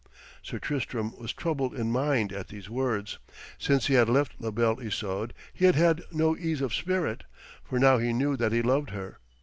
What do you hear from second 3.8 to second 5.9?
he had left La Belle Isoude he had